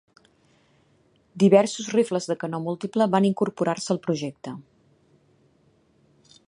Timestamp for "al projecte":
3.97-4.55